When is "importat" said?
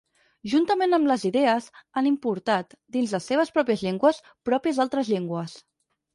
2.13-2.73